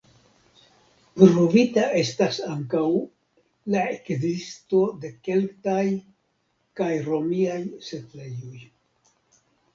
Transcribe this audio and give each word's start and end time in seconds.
Pruvita 1.17 1.83
estas 1.99 2.39
ankaŭ 2.53 2.81
la 3.75 3.83
ekzisto 3.91 4.81
de 5.05 5.13
keltaj 5.29 5.85
kaj 6.83 6.91
romiaj 7.11 7.61
setlejoj. 7.91 8.67